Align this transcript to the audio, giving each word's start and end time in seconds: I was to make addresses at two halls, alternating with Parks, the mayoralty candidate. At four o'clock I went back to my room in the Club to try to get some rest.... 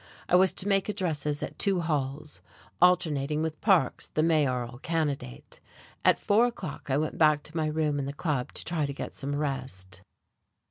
I 0.27 0.35
was 0.35 0.51
to 0.53 0.67
make 0.67 0.89
addresses 0.89 1.43
at 1.43 1.59
two 1.59 1.79
halls, 1.79 2.41
alternating 2.81 3.43
with 3.43 3.61
Parks, 3.61 4.07
the 4.07 4.23
mayoralty 4.23 4.79
candidate. 4.81 5.59
At 6.03 6.17
four 6.17 6.47
o'clock 6.47 6.89
I 6.89 6.97
went 6.97 7.19
back 7.19 7.43
to 7.43 7.55
my 7.55 7.67
room 7.67 7.99
in 7.99 8.07
the 8.07 8.11
Club 8.13 8.51
to 8.53 8.65
try 8.65 8.87
to 8.87 8.93
get 8.93 9.13
some 9.13 9.35
rest.... 9.35 10.01